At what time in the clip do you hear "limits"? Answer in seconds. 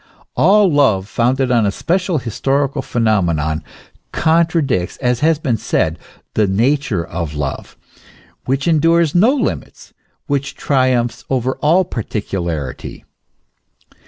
9.35-9.93